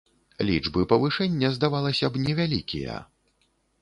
Лічбы 0.47 0.85
павышэння, 0.93 1.47
здавалася 1.57 2.05
б, 2.17 2.25
невялікія. 2.29 2.95